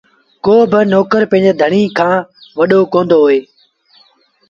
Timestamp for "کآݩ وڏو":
1.97-2.79